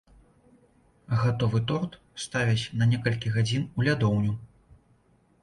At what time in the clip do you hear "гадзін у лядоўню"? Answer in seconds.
3.37-4.33